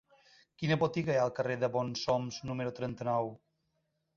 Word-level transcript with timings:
Quina 0.61 0.77
botiga 0.83 1.13
hi 1.15 1.19
ha 1.23 1.27
al 1.29 1.33
carrer 1.41 1.57
de 1.65 1.69
Bonsoms 1.75 2.41
número 2.53 2.75
trenta-nou? 2.81 3.31